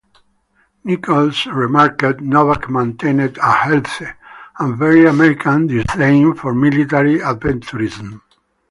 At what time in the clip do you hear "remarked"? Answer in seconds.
1.45-2.21